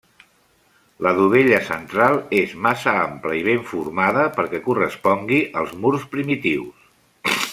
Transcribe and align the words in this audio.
La 1.07 1.11
dovella 1.17 1.59
central 1.67 2.17
és 2.39 2.55
massa 2.69 2.95
ampla 3.03 3.35
i 3.41 3.45
ben 3.49 3.61
formada 3.73 4.25
perquè 4.39 4.63
correspongui 4.69 5.43
als 5.63 5.77
murs 5.85 6.09
primitius. 6.17 6.91